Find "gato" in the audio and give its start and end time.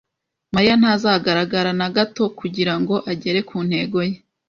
1.95-2.23